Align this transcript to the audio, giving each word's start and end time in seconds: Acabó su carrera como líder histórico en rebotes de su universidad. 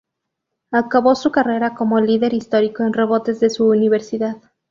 Acabó 0.71 1.13
su 1.13 1.29
carrera 1.31 1.75
como 1.75 1.99
líder 2.01 2.33
histórico 2.33 2.81
en 2.81 2.91
rebotes 2.91 3.39
de 3.39 3.51
su 3.51 3.67
universidad. 3.67 4.37